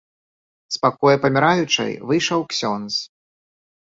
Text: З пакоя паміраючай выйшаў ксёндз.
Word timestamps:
З 0.77 0.79
пакоя 0.85 1.17
паміраючай 1.25 1.91
выйшаў 2.13 2.39
ксёндз. 2.55 2.95